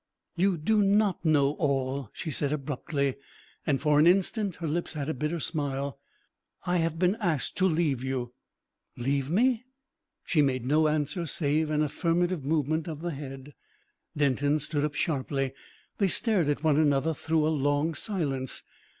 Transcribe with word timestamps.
"You 0.35 0.57
do 0.57 0.81
not 0.81 1.23
know 1.23 1.51
all," 1.59 2.09
she 2.11 2.31
said 2.31 2.51
abruptly, 2.51 3.17
and 3.67 3.79
for 3.79 3.99
an 3.99 4.07
instant 4.07 4.55
her 4.55 4.67
lips 4.67 4.93
had 4.93 5.09
a 5.09 5.13
bitter 5.13 5.39
smile. 5.39 5.99
"I 6.65 6.77
have 6.77 6.97
been 6.97 7.13
asked 7.21 7.55
to 7.57 7.67
leave 7.67 8.03
you." 8.03 8.33
"Leave 8.97 9.29
me!" 9.29 9.63
She 10.25 10.41
made 10.41 10.65
no 10.65 10.87
answer 10.87 11.27
save 11.27 11.69
an 11.69 11.83
affirmative 11.83 12.43
movement 12.43 12.87
of 12.87 13.01
the 13.01 13.11
head. 13.11 13.53
Denton 14.17 14.57
stood 14.57 14.83
up 14.83 14.95
sharply. 14.95 15.53
They 15.99 16.07
stared 16.07 16.49
at 16.49 16.63
one 16.63 16.77
another 16.79 17.13
through 17.13 17.45
a 17.45 17.49
long 17.49 17.93
silence. 17.93 18.63